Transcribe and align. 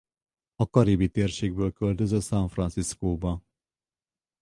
A 0.55 0.65
karibi 0.69 1.09
térségből 1.09 1.71
költözött 1.71 2.23
San 2.23 2.47
Franciscóba. 2.47 3.41